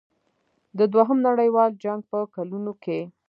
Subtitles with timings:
[0.77, 2.99] د دوهم نړیوال جنګ په کلونو کې.